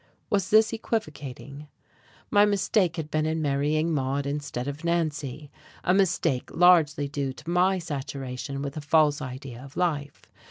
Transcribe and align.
Was 0.31 0.49
this 0.49 0.73
equivocating? 0.73 1.67
My 2.31 2.43
mistake 2.43 2.95
had 2.95 3.11
been 3.11 3.27
in 3.27 3.39
marrying 3.39 3.93
Maude 3.93 4.25
instead 4.25 4.67
of 4.67 4.83
Nancy 4.83 5.51
a 5.83 5.93
mistake 5.93 6.49
largely 6.51 7.07
due 7.07 7.33
to 7.33 7.47
my 7.47 7.77
saturation 7.77 8.63
with 8.63 8.75
a 8.75 8.81
false 8.81 9.21
idea 9.21 9.61
of 9.63 9.77
life. 9.77 10.23